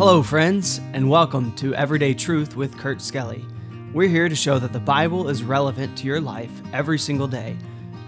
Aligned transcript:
Hello, 0.00 0.22
friends, 0.22 0.80
and 0.94 1.10
welcome 1.10 1.54
to 1.56 1.74
Everyday 1.74 2.14
Truth 2.14 2.56
with 2.56 2.78
Kurt 2.78 3.02
Skelly. 3.02 3.44
We're 3.92 4.08
here 4.08 4.30
to 4.30 4.34
show 4.34 4.58
that 4.58 4.72
the 4.72 4.80
Bible 4.80 5.28
is 5.28 5.42
relevant 5.42 5.98
to 5.98 6.06
your 6.06 6.22
life 6.22 6.50
every 6.72 6.98
single 6.98 7.28
day, 7.28 7.54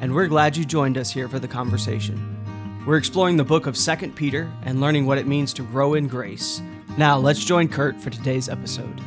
and 0.01 0.15
we're 0.15 0.27
glad 0.27 0.57
you 0.57 0.65
joined 0.65 0.97
us 0.97 1.11
here 1.11 1.29
for 1.29 1.39
the 1.39 1.47
conversation. 1.47 2.83
We're 2.87 2.97
exploring 2.97 3.37
the 3.37 3.45
book 3.45 3.67
of 3.67 3.77
2 3.77 4.13
Peter 4.13 4.51
and 4.63 4.81
learning 4.81 5.05
what 5.05 5.19
it 5.19 5.27
means 5.27 5.53
to 5.53 5.65
grow 5.65 5.93
in 5.93 6.09
grace. 6.09 6.63
Now, 6.97 7.19
let's 7.19 7.44
join 7.44 7.69
Kurt 7.69 8.01
for 8.01 8.09
today's 8.09 8.49
episode. 8.49 8.99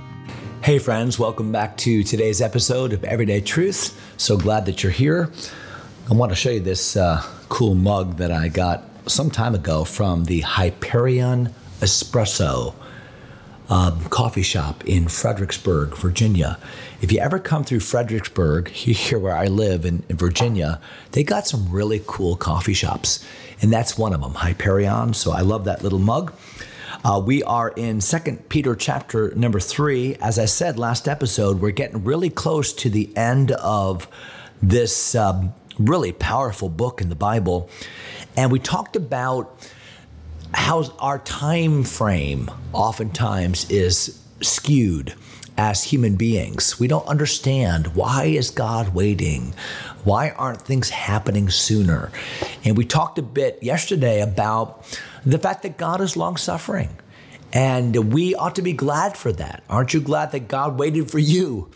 Hey, 0.62 0.78
friends, 0.78 1.18
welcome 1.18 1.52
back 1.52 1.78
to 1.78 2.04
today's 2.04 2.40
episode 2.40 2.94
of 2.94 3.04
Everyday 3.04 3.42
Truth. 3.42 4.00
So 4.18 4.38
glad 4.38 4.68
that 4.68 4.84
you're 4.84 4.92
here. 4.92 5.32
I 6.08 6.14
want 6.14 6.32
to 6.32 6.36
show 6.36 6.52
you 6.52 6.60
this 6.60 6.96
uh, 6.96 7.24
cool 7.50 7.74
mug 7.74 8.18
that 8.18 8.32
I 8.32 8.48
got 8.48 8.84
some 9.08 9.32
time 9.32 9.56
ago 9.56 9.86
from 9.86 10.26
the 10.26 10.42
Hyperion 10.42 11.52
Espresso 11.82 12.74
um, 13.70 14.04
coffee 14.06 14.44
shop 14.44 14.86
in 14.86 15.08
Fredericksburg, 15.08 15.96
Virginia. 15.98 16.60
If 17.02 17.12
you 17.12 17.20
ever 17.20 17.40
come 17.40 17.64
through 17.64 17.80
Fredericksburg, 17.80 18.68
here 18.70 19.20
where 19.20 19.36
I 19.36 19.48
live 19.48 19.86
in, 19.86 20.04
in, 20.10 20.18
Virginia, 20.18 20.80
they 21.12 21.24
got 21.24 21.48
some 21.48 21.70
really 21.72 22.02
cool 22.06 22.36
coffee 22.36 22.74
shops, 22.74 23.26
and 23.62 23.72
that's 23.72 23.98
one 23.98 24.14
of 24.14 24.22
them, 24.22 24.34
Hyperion. 24.34 25.14
So 25.14 25.32
I 25.32 25.42
love 25.42 25.66
that 25.66 25.84
little 25.84 26.00
mug. 26.00 26.34
Uh, 27.04 27.22
we 27.24 27.44
are 27.44 27.70
in 27.70 28.02
Second 28.02 28.50
Peter 28.50 28.76
chapter 28.76 29.34
number 29.36 29.60
three. 29.60 30.16
As 30.16 30.40
I 30.40 30.46
said 30.46 30.80
last 30.80 31.08
episode, 31.08 31.62
we're 31.62 31.72
getting 31.72 32.04
really 32.04 32.30
close 32.30 32.74
to 32.74 32.90
the 32.90 33.16
end 33.16 33.52
of 33.52 34.08
this 34.62 35.14
um, 35.14 35.54
really 35.78 36.12
powerful 36.12 36.70
book 36.70 37.02
in 37.02 37.10
the 37.10 37.16
Bible, 37.16 37.70
and 38.36 38.52
we 38.52 38.60
talked 38.60 38.96
about 38.96 39.70
how 40.56 40.84
our 41.00 41.20
time 41.20 41.84
frame 41.84 42.50
oftentimes 42.74 43.70
is 43.70 44.20
skewed 44.42 45.14
as 45.58 45.84
human 45.84 46.16
beings. 46.16 46.80
We 46.80 46.88
don't 46.88 47.06
understand 47.08 47.88
why 47.96 48.26
is 48.26 48.52
God 48.52 48.94
waiting? 48.94 49.54
Why 50.04 50.32
aren't 50.32 50.62
things 50.62 50.90
happening 50.90 51.50
sooner? 51.50 52.12
And 52.64 52.78
we 52.78 52.86
talked 52.86 53.18
a 53.18 53.22
bit 53.22 53.62
yesterday 53.62 54.22
about 54.22 54.98
the 55.26 55.40
fact 55.40 55.64
that 55.64 55.78
God 55.78 56.02
is 56.02 56.18
long 56.18 56.38
suffering. 56.38 56.90
And 57.54 58.14
we 58.14 58.36
ought 58.36 58.56
to 58.56 58.62
be 58.62 58.74
glad 58.74 59.16
for 59.16 59.32
that. 59.32 59.64
Aren't 59.70 59.94
you 59.94 60.02
glad 60.02 60.32
that 60.32 60.48
God 60.48 60.78
waited 60.78 61.10
for 61.10 61.20
you? 61.20 61.70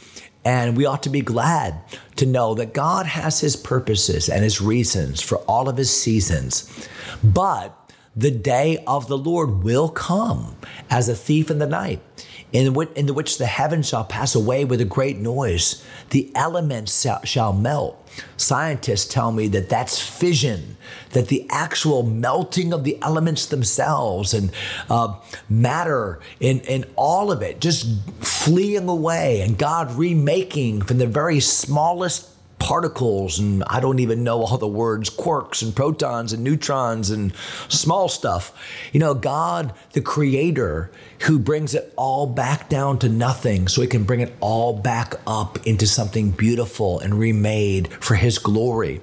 And 0.44 0.76
we 0.76 0.86
ought 0.86 1.04
to 1.04 1.10
be 1.10 1.22
glad 1.22 1.76
to 2.16 2.26
know 2.26 2.54
that 2.56 2.74
God 2.74 3.06
has 3.06 3.40
his 3.40 3.56
purposes 3.56 4.30
and 4.30 4.44
his 4.44 4.62
reasons 4.62 5.22
for 5.22 5.38
all 5.40 5.70
of 5.70 5.78
his 5.78 5.96
seasons. 5.96 6.88
But 7.24 7.79
the 8.16 8.32
day 8.32 8.84
of 8.88 9.08
the 9.08 9.18
Lord 9.18 9.64
will 9.64 9.90
come 9.90 10.56
as 10.90 11.10
a 11.10 11.16
thief 11.16 11.50
in 11.52 11.60
the 11.60 11.68
night, 11.68 12.02
in, 12.52 12.74
which, 12.74 13.38
the 13.38 13.46
heavens 13.46 13.88
shall 13.90 14.04
pass 14.04 14.34
away 14.34 14.66
with 14.66 14.82
a 14.82 14.86
great 14.86 15.18
noise, 15.18 15.86
the 16.10 16.32
elements 16.36 17.06
shall, 17.24 17.54
melt. 17.54 17.96
Scientists 18.38 19.06
tell 19.06 19.32
me 19.32 19.48
that 19.50 19.70
that's 19.70 20.02
fission, 20.02 20.76
that 21.12 21.28
the 21.28 21.46
actual 21.52 22.04
melting 22.04 22.74
of 22.74 22.84
the 22.84 22.98
elements 23.04 23.46
themselves 23.46 24.34
and 24.34 24.52
uh, 24.90 25.16
matter 25.48 26.20
in, 26.40 26.60
in 26.62 26.86
all 26.96 27.32
of 27.32 27.42
it 27.44 27.62
just 27.62 27.88
fleeing 28.22 28.90
away, 28.90 29.42
and 29.42 29.58
God 29.58 29.92
remaking 29.92 30.82
from 30.82 30.98
the 30.98 31.08
very 31.08 31.40
smallest 31.40 32.28
particles 32.70 33.40
and 33.40 33.64
I 33.66 33.80
don't 33.80 33.98
even 33.98 34.24
know 34.24 34.44
all 34.44 34.60
the 34.60 34.68
words 34.68 35.10
quarks 35.10 35.64
and 35.64 35.76
protons 35.76 36.34
and 36.34 36.44
neutrons 36.44 37.10
and 37.10 37.34
small 37.68 38.08
stuff. 38.10 38.54
You 38.94 39.00
know, 39.00 39.16
God, 39.16 39.74
the 39.94 40.02
creator, 40.02 40.92
who 41.22 41.40
brings 41.40 41.74
it 41.74 41.92
all 41.96 42.28
back 42.28 42.70
down 42.70 43.00
to 43.00 43.10
nothing 43.10 43.68
so 43.68 43.82
he 43.82 43.88
can 43.88 44.04
bring 44.04 44.20
it 44.20 44.36
all 44.40 44.74
back 44.74 45.16
up 45.26 45.66
into 45.66 45.88
something 45.88 46.30
beautiful 46.30 47.00
and 47.00 47.18
remade 47.18 47.92
for 48.04 48.14
his 48.14 48.38
glory. 48.38 49.02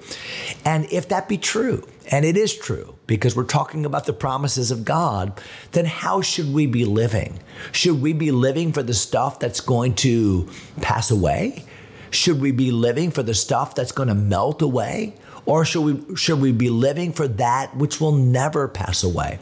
And 0.63 0.87
if 0.89 1.09
that 1.09 1.27
be 1.27 1.37
true, 1.37 1.85
and 2.09 2.23
it 2.23 2.37
is 2.37 2.55
true 2.55 2.95
because 3.05 3.35
we're 3.35 3.43
talking 3.43 3.85
about 3.85 4.05
the 4.05 4.13
promises 4.13 4.71
of 4.71 4.85
God, 4.85 5.41
then 5.73 5.83
how 5.83 6.21
should 6.21 6.53
we 6.53 6.67
be 6.67 6.85
living? 6.85 7.37
Should 7.73 8.01
we 8.01 8.13
be 8.13 8.31
living 8.31 8.71
for 8.71 8.81
the 8.81 8.93
stuff 8.93 9.41
that's 9.41 9.59
going 9.59 9.95
to 9.95 10.49
pass 10.79 11.11
away? 11.11 11.65
Should 12.11 12.39
we 12.39 12.51
be 12.51 12.71
living 12.71 13.11
for 13.11 13.23
the 13.23 13.33
stuff 13.33 13.75
that's 13.75 13.91
going 13.91 14.09
to 14.09 14.15
melt 14.15 14.61
away? 14.61 15.15
Or 15.45 15.63
should 15.63 15.81
we, 15.81 16.15
should 16.15 16.41
we 16.41 16.51
be 16.51 16.69
living 16.69 17.13
for 17.13 17.27
that 17.27 17.75
which 17.75 18.01
will 18.01 18.11
never 18.11 18.67
pass 18.67 19.03
away? 19.03 19.39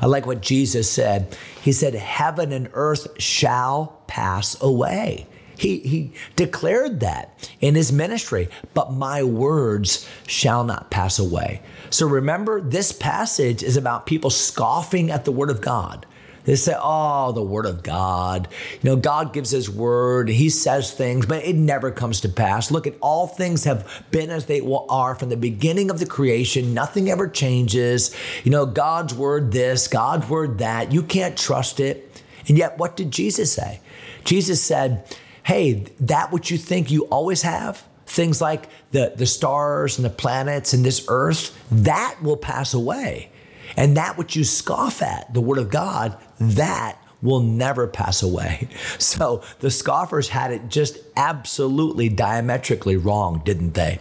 I 0.00 0.06
like 0.06 0.26
what 0.26 0.42
Jesus 0.42 0.90
said. 0.90 1.36
He 1.62 1.72
said, 1.72 1.94
Heaven 1.94 2.52
and 2.52 2.68
earth 2.74 3.20
shall 3.20 4.00
pass 4.06 4.60
away. 4.60 5.26
He, 5.56 5.78
he 5.78 6.12
declared 6.36 7.00
that 7.00 7.50
in 7.60 7.74
his 7.74 7.92
ministry, 7.92 8.48
but 8.74 8.92
my 8.92 9.24
words 9.24 10.08
shall 10.26 10.62
not 10.62 10.90
pass 10.90 11.18
away. 11.18 11.62
So 11.90 12.06
remember, 12.06 12.60
this 12.60 12.92
passage 12.92 13.64
is 13.64 13.76
about 13.76 14.06
people 14.06 14.30
scoffing 14.30 15.10
at 15.10 15.24
the 15.24 15.32
word 15.32 15.50
of 15.50 15.60
God. 15.60 16.06
They 16.48 16.56
say, 16.56 16.74
oh, 16.80 17.32
the 17.32 17.42
word 17.42 17.66
of 17.66 17.82
God. 17.82 18.48
You 18.80 18.88
know, 18.88 18.96
God 18.96 19.34
gives 19.34 19.50
his 19.50 19.68
word, 19.68 20.30
he 20.30 20.48
says 20.48 20.90
things, 20.90 21.26
but 21.26 21.44
it 21.44 21.54
never 21.54 21.90
comes 21.90 22.22
to 22.22 22.30
pass. 22.30 22.70
Look 22.70 22.86
at 22.86 22.94
all 23.02 23.26
things 23.26 23.64
have 23.64 24.06
been 24.10 24.30
as 24.30 24.46
they 24.46 24.62
are 24.88 25.14
from 25.14 25.28
the 25.28 25.36
beginning 25.36 25.90
of 25.90 25.98
the 25.98 26.06
creation. 26.06 26.72
Nothing 26.72 27.10
ever 27.10 27.28
changes. 27.28 28.16
You 28.44 28.50
know, 28.50 28.64
God's 28.64 29.14
word 29.14 29.52
this, 29.52 29.88
God's 29.88 30.26
word 30.26 30.56
that. 30.60 30.90
You 30.90 31.02
can't 31.02 31.36
trust 31.36 31.80
it. 31.80 32.22
And 32.46 32.56
yet, 32.56 32.78
what 32.78 32.96
did 32.96 33.10
Jesus 33.10 33.52
say? 33.52 33.80
Jesus 34.24 34.64
said, 34.64 35.04
hey, 35.42 35.84
that 36.00 36.32
which 36.32 36.50
you 36.50 36.56
think 36.56 36.90
you 36.90 37.02
always 37.08 37.42
have, 37.42 37.86
things 38.06 38.40
like 38.40 38.70
the, 38.92 39.12
the 39.14 39.26
stars 39.26 39.98
and 39.98 40.04
the 40.06 40.08
planets 40.08 40.72
and 40.72 40.82
this 40.82 41.04
earth, 41.08 41.54
that 41.70 42.16
will 42.22 42.38
pass 42.38 42.72
away. 42.72 43.30
And 43.76 43.98
that 43.98 44.16
which 44.16 44.34
you 44.34 44.44
scoff 44.44 45.02
at, 45.02 45.34
the 45.34 45.42
word 45.42 45.58
of 45.58 45.68
God, 45.68 46.16
that 46.40 46.98
will 47.20 47.40
never 47.40 47.86
pass 47.86 48.22
away. 48.22 48.68
So 48.98 49.42
the 49.60 49.70
scoffers 49.70 50.28
had 50.28 50.52
it 50.52 50.68
just 50.68 50.98
absolutely 51.16 52.08
diametrically 52.08 52.96
wrong, 52.96 53.42
didn't 53.44 53.74
they? 53.74 54.00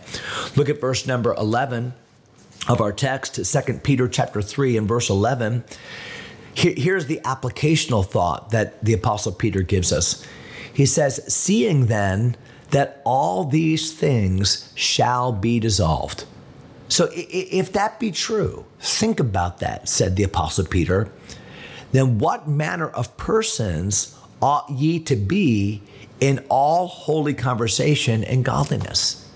Look 0.56 0.70
at 0.70 0.82
verse 0.82 1.08
number 1.08 1.34
11 1.34 1.94
of 2.68 2.82
our 2.82 2.92
text, 2.92 3.36
2 3.36 3.74
Peter 3.84 4.08
chapter 4.08 4.42
3 4.42 4.78
and 4.78 4.88
verse 4.88 5.10
11. 5.10 5.64
Here's 6.56 7.06
the 7.06 7.22
applicational 7.24 8.06
thought 8.06 8.52
that 8.52 8.84
the 8.84 8.94
apostle 8.94 9.32
Peter 9.32 9.62
gives 9.62 9.94
us. 9.94 10.26
He 10.74 10.86
says, 10.86 11.22
"Seeing 11.28 11.86
then 11.86 12.36
that 12.72 13.02
all 13.04 13.46
these 13.46 13.94
things 13.94 14.70
shall 14.76 15.32
be 15.32 15.60
dissolved." 15.60 16.26
So, 16.90 17.10
if 17.14 17.72
that 17.74 18.00
be 18.00 18.12
true, 18.12 18.66
think 18.80 19.20
about 19.20 19.60
that, 19.60 19.88
said 19.90 20.16
the 20.16 20.24
Apostle 20.24 20.66
Peter. 20.66 21.10
Then 21.92 22.20
what 22.20 22.48
manner 22.48 22.88
of 22.90 23.16
persons 23.18 24.18
ought 24.42 24.70
ye 24.70 25.00
to 25.00 25.16
be 25.16 25.82
in 26.20 26.44
all 26.50 26.88
holy 26.88 27.34
conversation 27.34 28.24
and 28.24 28.44
godliness? 28.44 29.30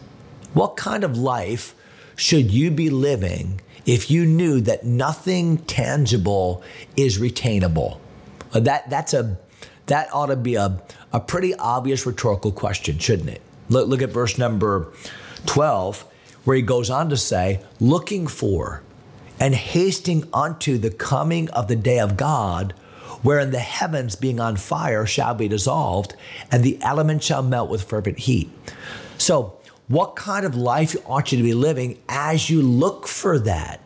What 0.54 0.78
kind 0.78 1.04
of 1.04 1.18
life 1.18 1.74
should 2.16 2.52
you 2.52 2.72
be 2.72 2.90
living 2.90 3.62
if 3.86 4.12
you 4.12 4.26
knew 4.26 4.62
that 4.62 4.86
nothing 4.86 5.58
tangible 5.60 6.62
is 6.96 7.20
retainable? 7.20 8.00
Uh, 8.54 8.60
that, 8.62 8.90
that's 8.90 9.14
a, 9.14 9.40
that 9.88 10.14
ought 10.14 10.28
to 10.28 10.36
be 10.36 10.56
a, 10.56 10.82
a 11.14 11.20
pretty 11.20 11.56
obvious 11.56 12.06
rhetorical 12.06 12.52
question, 12.52 13.00
shouldn't 13.00 13.30
it? 13.30 13.42
Look, 13.70 13.88
look 13.88 14.02
at 14.02 14.10
verse 14.10 14.38
number 14.38 14.92
12 15.46 16.06
where 16.44 16.56
he 16.56 16.62
goes 16.62 16.90
on 16.90 17.10
to 17.10 17.18
say, 17.18 17.62
looking 17.80 18.28
for 18.28 18.84
and 19.42 19.56
hasting 19.56 20.24
unto 20.34 20.78
the 20.78 20.92
coming 20.92 21.50
of 21.50 21.68
the 21.68 21.76
day 21.76 22.00
of 22.00 22.16
God, 22.16 22.74
wherein 23.24 23.52
the 23.52 23.60
heavens 23.60 24.16
being 24.16 24.40
on 24.40 24.56
fire 24.56 25.06
shall 25.06 25.34
be 25.34 25.48
dissolved, 25.48 26.16
and 26.52 26.64
the 26.64 26.82
elements 26.82 27.26
shall 27.26 27.44
melt 27.44 27.70
with 27.70 27.84
fervent 27.84 28.20
heat. 28.20 28.50
So, 29.18 29.58
what 29.88 30.16
kind 30.16 30.46
of 30.46 30.56
life 30.56 30.96
ought 31.06 31.34
you 31.34 31.40
to 31.40 31.44
be 31.44 31.54
living 31.54 32.00
as 32.08 32.50
you 32.50 32.62
look 32.62 33.08
for 33.08 33.40
that, 33.40 33.86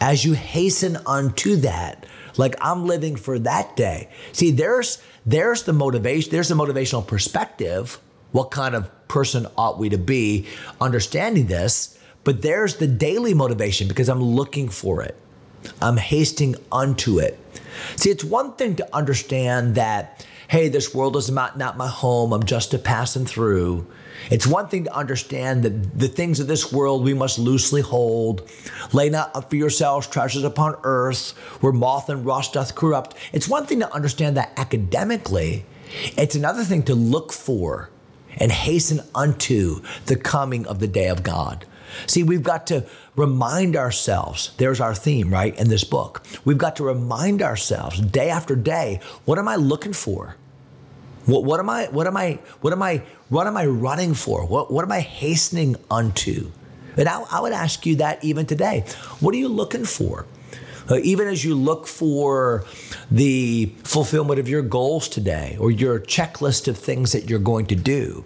as 0.00 0.24
you 0.24 0.34
hasten 0.34 0.96
unto 1.06 1.56
that? 1.56 2.06
Like 2.36 2.54
I'm 2.60 2.86
living 2.86 3.16
for 3.16 3.38
that 3.40 3.74
day. 3.74 4.10
See, 4.30 4.52
there's 4.52 5.02
there's 5.26 5.64
the 5.64 5.72
motivation, 5.72 6.30
there's 6.30 6.48
the 6.48 6.54
motivational 6.54 7.04
perspective 7.04 7.98
what 8.32 8.50
kind 8.50 8.74
of 8.74 9.08
person 9.08 9.46
ought 9.56 9.78
we 9.78 9.88
to 9.88 9.98
be 9.98 10.46
understanding 10.80 11.46
this? 11.46 11.98
But 12.24 12.42
there's 12.42 12.76
the 12.76 12.86
daily 12.86 13.34
motivation 13.34 13.88
because 13.88 14.08
I'm 14.08 14.22
looking 14.22 14.68
for 14.68 15.02
it. 15.02 15.16
I'm 15.80 15.96
hasting 15.96 16.56
unto 16.70 17.18
it. 17.18 17.38
See, 17.96 18.10
it's 18.10 18.24
one 18.24 18.54
thing 18.54 18.76
to 18.76 18.96
understand 18.96 19.74
that, 19.76 20.26
hey, 20.48 20.68
this 20.68 20.94
world 20.94 21.16
is 21.16 21.30
not, 21.30 21.56
not 21.56 21.76
my 21.76 21.88
home, 21.88 22.32
I'm 22.32 22.44
just 22.44 22.74
a 22.74 22.78
passing 22.78 23.26
through. 23.26 23.86
It's 24.30 24.46
one 24.46 24.68
thing 24.68 24.84
to 24.84 24.94
understand 24.94 25.62
that 25.62 25.98
the 25.98 26.08
things 26.08 26.40
of 26.40 26.46
this 26.46 26.72
world 26.72 27.04
we 27.04 27.14
must 27.14 27.38
loosely 27.38 27.80
hold. 27.80 28.48
Lay 28.92 29.08
not 29.08 29.34
up 29.34 29.48
for 29.48 29.56
yourselves 29.56 30.06
treasures 30.06 30.44
upon 30.44 30.76
earth, 30.82 31.30
where 31.60 31.72
moth 31.72 32.10
and 32.10 32.26
rust 32.26 32.52
doth 32.52 32.74
corrupt. 32.74 33.16
It's 33.32 33.48
one 33.48 33.66
thing 33.66 33.80
to 33.80 33.94
understand 33.94 34.36
that 34.36 34.52
academically. 34.58 35.64
It's 36.16 36.34
another 36.34 36.64
thing 36.64 36.82
to 36.84 36.94
look 36.94 37.32
for 37.32 37.90
and 38.36 38.52
hasten 38.52 39.00
unto 39.14 39.82
the 40.06 40.16
coming 40.16 40.66
of 40.66 40.78
the 40.78 40.86
day 40.86 41.08
of 41.08 41.22
God. 41.22 41.66
See, 42.06 42.22
we've 42.22 42.42
got 42.42 42.66
to 42.68 42.84
remind 43.16 43.76
ourselves. 43.76 44.52
There's 44.56 44.80
our 44.80 44.94
theme, 44.94 45.32
right, 45.32 45.58
in 45.58 45.68
this 45.68 45.84
book. 45.84 46.24
We've 46.44 46.58
got 46.58 46.76
to 46.76 46.84
remind 46.84 47.42
ourselves 47.42 48.00
day 48.00 48.30
after 48.30 48.56
day 48.56 49.00
what 49.24 49.38
am 49.38 49.48
I 49.48 49.56
looking 49.56 49.92
for? 49.92 50.36
What, 51.26 51.44
what 51.44 51.60
am 51.60 51.68
I, 51.68 51.86
what 51.86 52.06
am 52.06 52.16
I, 52.16 52.38
what 52.60 52.72
am 52.72 52.82
I, 52.82 53.02
what 53.28 53.46
am 53.46 53.56
I 53.56 53.66
running 53.66 54.14
for? 54.14 54.46
What, 54.46 54.72
what 54.72 54.84
am 54.84 54.92
I 54.92 55.00
hastening 55.00 55.76
unto? 55.90 56.50
And 56.96 57.08
I, 57.08 57.22
I 57.30 57.40
would 57.40 57.52
ask 57.52 57.86
you 57.86 57.96
that 57.96 58.24
even 58.24 58.46
today. 58.46 58.84
What 59.20 59.34
are 59.34 59.38
you 59.38 59.48
looking 59.48 59.84
for? 59.84 60.26
Uh, 60.90 60.98
even 61.02 61.28
as 61.28 61.44
you 61.44 61.54
look 61.54 61.86
for 61.86 62.64
the 63.10 63.66
fulfillment 63.84 64.40
of 64.40 64.48
your 64.48 64.62
goals 64.62 65.08
today, 65.08 65.56
or 65.60 65.70
your 65.70 66.00
checklist 66.00 66.66
of 66.66 66.76
things 66.76 67.12
that 67.12 67.30
you're 67.30 67.38
going 67.38 67.66
to 67.66 67.76
do, 67.76 68.24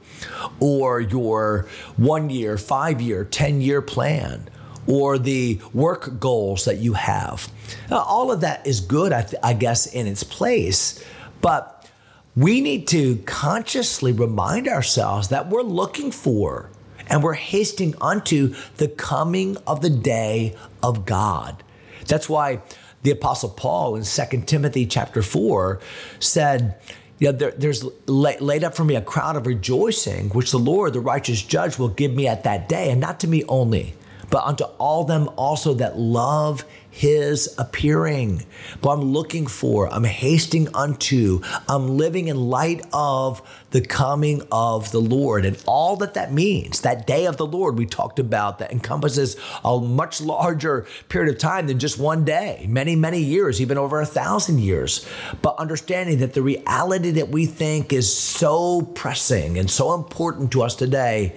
or 0.60 1.00
your 1.00 1.66
one 1.96 2.30
year, 2.30 2.56
five 2.56 3.00
year, 3.00 3.24
10 3.24 3.60
year 3.60 3.82
plan, 3.82 4.48
or 4.86 5.18
the 5.18 5.60
work 5.72 6.18
goals 6.20 6.64
that 6.64 6.78
you 6.78 6.94
have. 6.94 7.50
Uh, 7.90 7.98
all 7.98 8.30
of 8.30 8.40
that 8.40 8.66
is 8.66 8.80
good, 8.80 9.12
I, 9.12 9.22
th- 9.22 9.40
I 9.42 9.52
guess, 9.54 9.86
in 9.86 10.06
its 10.06 10.22
place. 10.22 11.04
But 11.40 11.88
we 12.36 12.60
need 12.60 12.88
to 12.88 13.16
consciously 13.26 14.12
remind 14.12 14.68
ourselves 14.68 15.28
that 15.28 15.48
we're 15.48 15.62
looking 15.62 16.10
for 16.10 16.70
and 17.06 17.22
we're 17.22 17.34
hasting 17.34 17.94
unto 18.00 18.54
the 18.76 18.88
coming 18.88 19.56
of 19.66 19.82
the 19.82 19.90
day 19.90 20.56
of 20.82 21.06
God. 21.06 21.63
That's 22.06 22.28
why 22.28 22.62
the 23.02 23.10
apostle 23.10 23.50
Paul 23.50 23.96
in 23.96 24.04
2 24.04 24.42
Timothy 24.46 24.86
chapter 24.86 25.22
4 25.22 25.80
said, 26.20 26.76
you 27.18 27.28
know, 27.28 27.32
there, 27.32 27.52
there's 27.52 27.84
laid 28.06 28.64
up 28.64 28.74
for 28.74 28.84
me 28.84 28.96
a 28.96 29.02
crown 29.02 29.36
of 29.36 29.46
rejoicing, 29.46 30.30
which 30.30 30.50
the 30.50 30.58
Lord, 30.58 30.94
the 30.94 31.00
righteous 31.00 31.42
judge, 31.42 31.78
will 31.78 31.88
give 31.88 32.12
me 32.12 32.26
at 32.26 32.44
that 32.44 32.68
day, 32.68 32.90
and 32.90 33.00
not 33.00 33.20
to 33.20 33.28
me 33.28 33.44
only, 33.44 33.94
but 34.30 34.42
unto 34.44 34.64
all 34.64 35.04
them 35.04 35.28
also 35.36 35.74
that 35.74 35.98
love 35.98 36.64
his 36.94 37.52
appearing. 37.58 38.46
But 38.80 38.90
I'm 38.90 39.02
looking 39.02 39.48
for, 39.48 39.92
I'm 39.92 40.04
hasting 40.04 40.72
unto, 40.76 41.40
I'm 41.68 41.96
living 41.96 42.28
in 42.28 42.36
light 42.36 42.86
of 42.92 43.42
the 43.72 43.80
coming 43.80 44.42
of 44.52 44.92
the 44.92 45.00
Lord 45.00 45.44
and 45.44 45.60
all 45.66 45.96
that 45.96 46.14
that 46.14 46.32
means. 46.32 46.82
That 46.82 47.04
day 47.04 47.26
of 47.26 47.36
the 47.36 47.46
Lord 47.46 47.76
we 47.76 47.84
talked 47.84 48.20
about 48.20 48.60
that 48.60 48.70
encompasses 48.70 49.36
a 49.64 49.80
much 49.80 50.20
larger 50.20 50.86
period 51.08 51.34
of 51.34 51.40
time 51.40 51.66
than 51.66 51.80
just 51.80 51.98
one 51.98 52.24
day, 52.24 52.64
many, 52.68 52.94
many 52.94 53.20
years, 53.20 53.60
even 53.60 53.76
over 53.76 54.00
a 54.00 54.06
thousand 54.06 54.60
years. 54.60 55.04
But 55.42 55.56
understanding 55.58 56.18
that 56.18 56.34
the 56.34 56.42
reality 56.42 57.10
that 57.10 57.28
we 57.28 57.46
think 57.46 57.92
is 57.92 58.16
so 58.16 58.82
pressing 58.82 59.58
and 59.58 59.68
so 59.68 59.94
important 59.94 60.52
to 60.52 60.62
us 60.62 60.76
today 60.76 61.36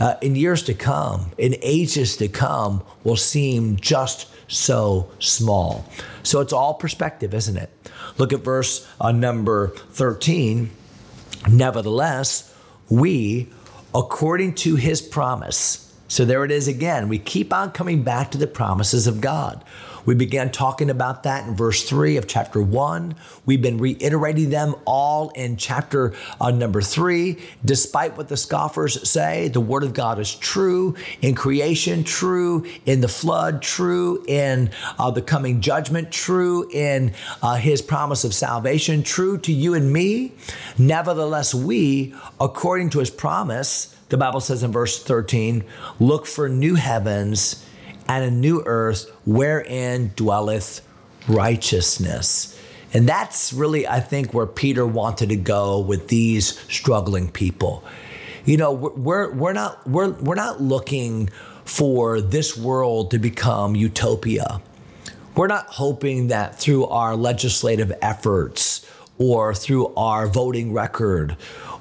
uh, 0.00 0.16
in 0.20 0.34
years 0.34 0.64
to 0.64 0.74
come, 0.74 1.30
in 1.38 1.54
ages 1.62 2.16
to 2.16 2.26
come, 2.26 2.82
will 3.04 3.16
seem 3.16 3.76
just 3.76 4.26
so 4.48 5.10
small. 5.18 5.84
So 6.22 6.40
it's 6.40 6.52
all 6.52 6.74
perspective, 6.74 7.34
isn't 7.34 7.56
it? 7.56 7.70
Look 8.18 8.32
at 8.32 8.40
verse 8.40 8.86
uh, 9.00 9.12
number 9.12 9.68
13. 9.68 10.70
Nevertheless, 11.48 12.54
we, 12.88 13.48
according 13.94 14.54
to 14.56 14.76
his 14.76 15.02
promise, 15.02 15.82
so 16.08 16.24
there 16.24 16.44
it 16.44 16.50
is 16.50 16.68
again. 16.68 17.08
We 17.08 17.18
keep 17.18 17.52
on 17.52 17.72
coming 17.72 18.02
back 18.02 18.30
to 18.30 18.38
the 18.38 18.46
promises 18.46 19.06
of 19.06 19.20
God. 19.20 19.64
We 20.06 20.14
began 20.14 20.52
talking 20.52 20.88
about 20.88 21.24
that 21.24 21.46
in 21.46 21.56
verse 21.56 21.82
3 21.82 22.16
of 22.16 22.28
chapter 22.28 22.62
1. 22.62 23.16
We've 23.44 23.60
been 23.60 23.78
reiterating 23.78 24.50
them 24.50 24.76
all 24.84 25.30
in 25.30 25.56
chapter 25.56 26.14
uh, 26.40 26.52
number 26.52 26.80
3. 26.80 27.36
Despite 27.64 28.16
what 28.16 28.28
the 28.28 28.36
scoffers 28.36 29.08
say, 29.08 29.48
the 29.48 29.60
word 29.60 29.82
of 29.82 29.92
God 29.92 30.20
is 30.20 30.32
true 30.34 30.94
in 31.20 31.34
creation, 31.34 32.04
true 32.04 32.64
in 32.86 33.00
the 33.00 33.08
flood, 33.08 33.62
true 33.62 34.24
in 34.28 34.70
uh, 34.98 35.10
the 35.10 35.22
coming 35.22 35.60
judgment, 35.60 36.12
true 36.12 36.70
in 36.70 37.12
uh, 37.42 37.56
his 37.56 37.82
promise 37.82 38.22
of 38.22 38.32
salvation, 38.32 39.02
true 39.02 39.36
to 39.38 39.52
you 39.52 39.74
and 39.74 39.92
me. 39.92 40.32
Nevertheless, 40.78 41.52
we, 41.52 42.14
according 42.40 42.90
to 42.90 43.00
his 43.00 43.10
promise, 43.10 43.92
the 44.08 44.16
Bible 44.16 44.40
says 44.40 44.62
in 44.62 44.70
verse 44.70 45.02
13, 45.02 45.64
look 45.98 46.26
for 46.26 46.48
new 46.48 46.76
heavens 46.76 47.66
and 48.08 48.24
a 48.24 48.30
new 48.30 48.62
earth 48.66 49.10
wherein 49.24 50.12
dwelleth 50.16 50.86
righteousness. 51.28 52.58
And 52.92 53.08
that's 53.08 53.52
really, 53.52 53.86
I 53.86 54.00
think, 54.00 54.32
where 54.32 54.46
Peter 54.46 54.86
wanted 54.86 55.28
to 55.30 55.36
go 55.36 55.80
with 55.80 56.08
these 56.08 56.58
struggling 56.72 57.30
people. 57.30 57.84
You 58.44 58.56
know, 58.56 58.72
we're, 58.72 59.32
we're, 59.32 59.52
not, 59.52 59.86
we're, 59.88 60.10
we're 60.10 60.36
not 60.36 60.60
looking 60.60 61.30
for 61.64 62.20
this 62.20 62.56
world 62.56 63.10
to 63.10 63.18
become 63.18 63.74
utopia. 63.74 64.60
We're 65.34 65.48
not 65.48 65.66
hoping 65.66 66.28
that 66.28 66.58
through 66.58 66.86
our 66.86 67.16
legislative 67.16 67.92
efforts 68.00 68.88
or 69.18 69.52
through 69.52 69.92
our 69.96 70.28
voting 70.28 70.72
record 70.72 71.36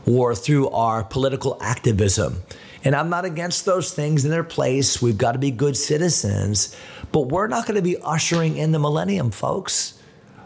or 0.06 0.36
through 0.36 0.70
our 0.70 1.04
political 1.04 1.58
activism 1.62 2.42
and 2.86 2.96
I'm 2.96 3.10
not 3.10 3.26
against 3.26 3.66
those 3.66 3.94
things 3.94 4.24
in 4.24 4.32
their 4.32 4.44
place. 4.44 5.02
We've 5.02 5.18
got 5.18 5.32
to 5.34 5.40
be 5.40 5.52
good 5.52 5.76
citizens, 5.76 6.76
but 7.12 7.22
we're 7.22 7.48
not 7.48 7.66
going 7.66 7.76
to 7.76 7.82
be 7.82 7.98
ushering 7.98 8.58
in 8.58 8.72
the 8.72 8.80
millennium, 8.80 9.32
folks. 9.32 10.00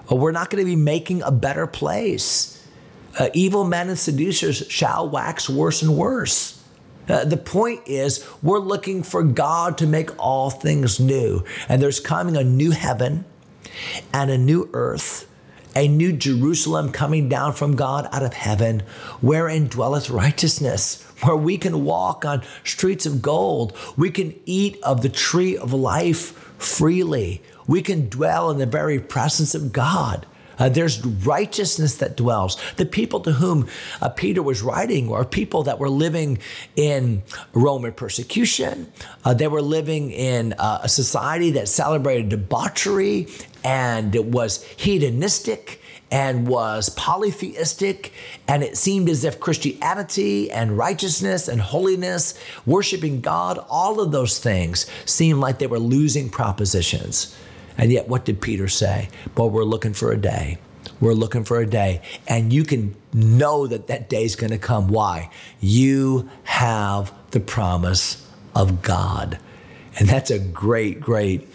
We're 0.10 0.32
not 0.32 0.50
going 0.50 0.64
to 0.64 0.66
be 0.66 0.78
making 0.78 1.22
a 1.22 1.32
better 1.32 1.68
place. 1.68 2.56
Uh, 3.20 3.30
evil 3.34 3.64
men 3.64 3.90
and 3.90 4.00
seducers 4.00 4.66
shall 4.70 5.10
wax 5.10 5.50
worse 5.50 5.82
and 5.82 5.96
worse. 5.96 6.64
Uh, 7.08 7.26
the 7.26 7.38
point 7.38 7.82
is, 7.88 8.26
we're 8.42 8.60
looking 8.60 9.04
for 9.04 9.24
God 9.24 9.78
to 9.80 9.88
make 9.88 10.18
all 10.18 10.50
things 10.50 11.00
new. 11.00 11.44
And 11.68 11.82
there's 11.82 12.00
coming 12.00 12.38
a 12.38 12.44
new 12.44 12.72
heaven 12.72 13.26
and 14.14 14.32
a 14.32 14.38
new 14.38 14.70
earth 14.74 15.29
a 15.76 15.88
new 15.88 16.12
Jerusalem 16.14 16.92
coming 16.92 17.30
down 17.30 17.54
from 17.54 17.76
God 17.76 18.08
out 18.12 18.24
of 18.24 18.34
heaven, 18.34 18.82
wherein 19.22 19.68
dwelleth 19.68 20.10
righteousness, 20.10 21.04
where 21.22 21.36
we 21.36 21.58
can 21.58 21.86
walk 21.86 22.26
on 22.26 22.44
streets 22.64 23.06
of 23.06 23.22
gold. 23.22 23.76
We 23.98 24.12
can 24.12 24.40
eat 24.46 24.80
of 24.84 25.02
the 25.02 25.10
tree 25.10 25.58
of 25.58 25.74
life 25.74 26.32
freely. 26.58 27.42
We 27.68 27.82
can 27.82 28.10
dwell 28.10 28.50
in 28.50 28.58
the 28.58 28.66
very 28.66 29.00
presence 29.00 29.54
of 29.54 29.72
God. 29.72 30.26
Uh, 30.60 30.70
there's 30.70 31.04
righteousness 31.06 31.96
that 31.96 32.18
dwells. 32.18 32.58
The 32.76 32.86
people 32.86 33.22
to 33.22 33.32
whom 33.32 33.68
uh, 34.02 34.10
Peter 34.10 34.44
was 34.44 34.62
writing 34.62 35.08
were 35.08 35.26
people 35.26 35.64
that 35.64 35.80
were 35.80 35.90
living 35.90 36.40
in 36.76 37.24
Roman 37.54 37.94
persecution. 37.94 38.92
Uh, 39.26 39.34
they 39.34 39.48
were 39.48 39.62
living 39.62 40.12
in 40.12 40.54
uh, 40.54 40.82
a 40.84 40.90
society 40.90 41.52
that 41.52 41.68
celebrated 41.68 42.30
debauchery 42.30 43.28
and 43.64 44.16
it 44.16 44.26
was 44.26 44.64
hedonistic 44.64 45.82
and 46.12 46.48
was 46.48 46.90
polytheistic, 46.90 48.14
and 48.48 48.64
it 48.64 48.76
seemed 48.78 49.10
as 49.10 49.24
if 49.24 49.40
Christianity 49.40 50.50
and 50.50 50.76
righteousness 50.76 51.48
and 51.48 51.62
holiness, 51.62 52.34
worshiping 52.66 53.22
God, 53.22 53.64
all 53.70 54.02
of 54.02 54.12
those 54.12 54.40
things 54.40 54.88
seemed 55.06 55.40
like 55.40 55.60
they 55.60 55.68
were 55.68 55.80
losing 55.80 56.30
propositions. 56.30 57.36
And 57.80 57.92
yet, 57.92 58.08
what 58.08 58.26
did 58.26 58.42
Peter 58.42 58.68
say? 58.68 59.10
But 59.34 59.48
we're 59.48 59.64
looking 59.64 59.94
for 59.94 60.12
a 60.12 60.18
day. 60.18 60.58
We're 61.00 61.14
looking 61.14 61.46
for 61.46 61.60
a 61.60 61.66
day. 61.66 62.02
And 62.28 62.52
you 62.52 62.66
can 62.66 62.96
know 63.14 63.68
that 63.68 63.88
that 63.88 64.10
day 64.10 64.26
is 64.26 64.36
going 64.36 64.52
to 64.52 64.58
come. 64.58 64.90
Why? 64.90 65.32
You 65.62 66.30
have 66.44 67.14
the 67.32 67.40
promise 67.40 68.28
of 68.54 68.82
God. 68.82 69.40
And 69.98 70.08
that's 70.08 70.30
a 70.30 70.40
great, 70.40 71.00
great 71.00 71.48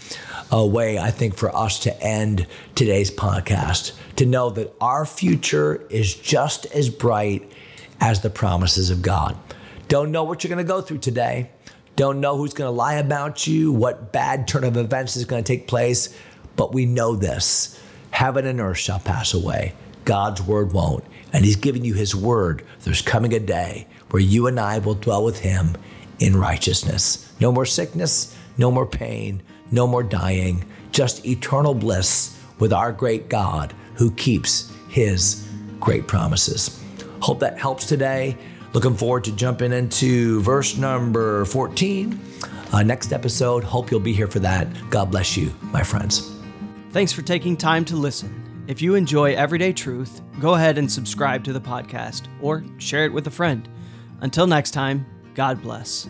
uh, 0.52 0.64
way, 0.64 0.98
I 0.98 1.10
think, 1.10 1.36
for 1.36 1.54
us 1.54 1.78
to 1.80 2.02
end 2.02 2.46
today's 2.74 3.10
podcast 3.10 3.92
to 4.16 4.26
know 4.26 4.50
that 4.50 4.74
our 4.80 5.04
future 5.04 5.86
is 5.90 6.14
just 6.14 6.66
as 6.66 6.88
bright 6.88 7.50
as 8.00 8.22
the 8.22 8.30
promises 8.30 8.90
of 8.90 9.02
God. 9.02 9.36
Don't 9.88 10.10
know 10.10 10.24
what 10.24 10.42
you're 10.42 10.48
going 10.48 10.64
to 10.64 10.68
go 10.68 10.80
through 10.80 10.98
today. 10.98 11.50
Don't 11.96 12.20
know 12.20 12.36
who's 12.36 12.54
going 12.54 12.68
to 12.68 12.76
lie 12.76 12.94
about 12.94 13.46
you, 13.46 13.72
what 13.72 14.12
bad 14.12 14.48
turn 14.48 14.64
of 14.64 14.76
events 14.76 15.16
is 15.16 15.24
going 15.24 15.42
to 15.42 15.46
take 15.46 15.68
place, 15.68 16.16
but 16.56 16.72
we 16.74 16.86
know 16.86 17.14
this 17.16 17.80
heaven 18.10 18.46
and 18.46 18.60
earth 18.60 18.78
shall 18.78 19.00
pass 19.00 19.34
away. 19.34 19.74
God's 20.04 20.42
word 20.42 20.72
won't. 20.72 21.04
And 21.32 21.44
He's 21.44 21.56
given 21.56 21.84
you 21.84 21.94
His 21.94 22.14
word. 22.14 22.64
There's 22.82 23.02
coming 23.02 23.34
a 23.34 23.40
day 23.40 23.86
where 24.10 24.22
you 24.22 24.46
and 24.46 24.60
I 24.60 24.78
will 24.78 24.94
dwell 24.94 25.24
with 25.24 25.40
Him 25.40 25.76
in 26.20 26.36
righteousness. 26.36 27.32
No 27.40 27.50
more 27.50 27.66
sickness, 27.66 28.36
no 28.56 28.70
more 28.70 28.86
pain, 28.86 29.42
no 29.70 29.86
more 29.86 30.02
dying, 30.02 30.64
just 30.92 31.26
eternal 31.26 31.74
bliss 31.74 32.38
with 32.58 32.72
our 32.72 32.92
great 32.92 33.28
God 33.28 33.74
who 33.94 34.10
keeps 34.12 34.72
his 34.88 35.48
great 35.80 36.06
promises. 36.06 36.80
Hope 37.20 37.40
that 37.40 37.58
helps 37.58 37.86
today. 37.86 38.36
Looking 38.74 38.96
forward 38.96 39.22
to 39.24 39.32
jumping 39.32 39.72
into 39.72 40.40
verse 40.40 40.76
number 40.76 41.44
14. 41.44 42.20
Uh, 42.72 42.82
next 42.82 43.12
episode. 43.12 43.62
Hope 43.62 43.90
you'll 43.90 44.00
be 44.00 44.12
here 44.12 44.26
for 44.26 44.40
that. 44.40 44.68
God 44.90 45.12
bless 45.12 45.36
you, 45.36 45.54
my 45.62 45.84
friends. 45.84 46.36
Thanks 46.90 47.12
for 47.12 47.22
taking 47.22 47.56
time 47.56 47.84
to 47.84 47.96
listen. 47.96 48.64
If 48.66 48.82
you 48.82 48.96
enjoy 48.96 49.34
Everyday 49.34 49.72
Truth, 49.72 50.22
go 50.40 50.54
ahead 50.54 50.76
and 50.76 50.90
subscribe 50.90 51.44
to 51.44 51.52
the 51.52 51.60
podcast 51.60 52.26
or 52.42 52.64
share 52.78 53.04
it 53.04 53.12
with 53.12 53.28
a 53.28 53.30
friend. 53.30 53.68
Until 54.22 54.46
next 54.46 54.72
time, 54.72 55.06
God 55.34 55.62
bless. 55.62 56.08